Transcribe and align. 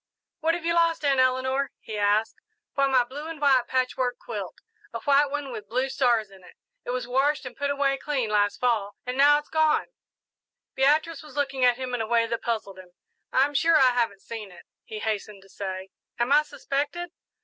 "What 0.39 0.55
have 0.55 0.65
you 0.65 0.73
lost, 0.73 1.05
Aunt 1.05 1.19
Eleanor?" 1.19 1.69
he 1.79 1.95
asked. 1.95 2.33
"Why, 2.73 2.87
my 2.87 3.03
blue 3.03 3.27
and 3.27 3.39
white 3.39 3.67
patchwork 3.67 4.17
quilt 4.17 4.55
a 4.91 4.99
white 5.01 5.29
one 5.29 5.51
with 5.51 5.69
blue 5.69 5.89
stars 5.89 6.31
in 6.31 6.43
it. 6.43 6.55
It 6.83 6.89
was 6.89 7.07
washed 7.07 7.45
and 7.45 7.55
put 7.55 7.69
away 7.69 7.99
clean 7.99 8.31
last 8.31 8.59
Fall, 8.59 8.95
and 9.05 9.15
now 9.15 9.37
it's 9.37 9.49
gone." 9.49 9.89
Beatrice 10.73 11.21
was 11.21 11.35
looking 11.35 11.63
at 11.63 11.77
him 11.77 11.93
in 11.93 12.01
a 12.01 12.07
way 12.07 12.25
that 12.25 12.41
puzzled 12.41 12.79
him. 12.79 12.93
"I'm 13.31 13.53
sure 13.53 13.77
I 13.77 13.91
haven't 13.91 14.23
seen 14.23 14.51
it," 14.51 14.65
he 14.85 14.97
hastened 14.97 15.43
to 15.43 15.49
say. 15.49 15.89
"Am 16.17 16.31
I 16.31 16.41
suspected?" 16.41 17.11